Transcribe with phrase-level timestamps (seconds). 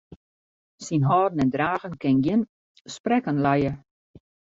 [0.85, 2.41] Syn hâlden en dragen kin gjin
[2.95, 3.71] sprekken lije.